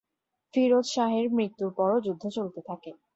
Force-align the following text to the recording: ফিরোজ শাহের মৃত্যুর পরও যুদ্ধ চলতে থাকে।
ফিরোজ 0.53 0.85
শাহের 0.87 1.25
মৃত্যুর 1.33 1.71
পরও 1.77 1.97
যুদ্ধ 2.05 2.23
চলতে 2.37 2.59
থাকে। 2.69 2.91